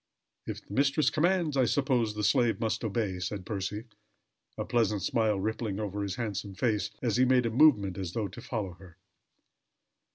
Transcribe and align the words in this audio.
"If 0.47 0.65
the 0.65 0.73
mistress 0.73 1.11
commands, 1.11 1.55
I 1.55 1.65
suppose 1.65 2.15
the 2.15 2.23
slave 2.23 2.59
must 2.59 2.83
obey," 2.83 3.19
said 3.19 3.45
Percy, 3.45 3.83
a 4.57 4.65
pleasant 4.65 5.03
smile 5.03 5.39
rippling 5.39 5.79
over 5.79 6.01
his 6.01 6.15
handsome 6.15 6.55
face, 6.55 6.89
as 7.03 7.17
he 7.17 7.23
made 7.25 7.45
a 7.45 7.51
movement 7.51 7.99
as 7.99 8.13
though 8.13 8.27
to 8.27 8.41
follow 8.41 8.73
her. 8.79 8.97